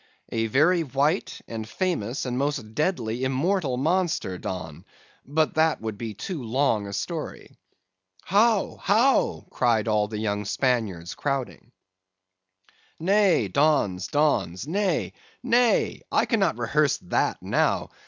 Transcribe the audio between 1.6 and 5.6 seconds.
famous, and most deadly immortal monster, Don;—but